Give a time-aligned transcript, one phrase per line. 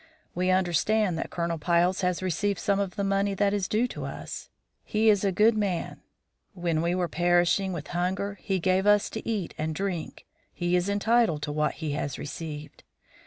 [0.33, 4.05] We understand that Colonel Piles has received some of the money that is due to
[4.05, 4.49] us;
[4.83, 6.01] he is a good man;
[6.55, 10.25] when we were perishing with hunger he gave us to eat and drink.
[10.51, 12.83] He is entitled to what he has received.